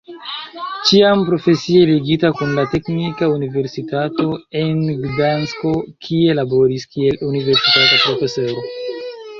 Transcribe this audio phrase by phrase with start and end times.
[0.91, 4.27] Ĉiam profesie ligita kun la Teknika Universitato
[4.63, 5.77] en Gdansko,
[6.09, 8.69] kie laboris kiel universitata profesoro.